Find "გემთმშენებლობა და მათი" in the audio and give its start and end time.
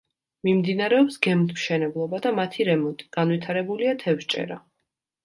1.25-2.67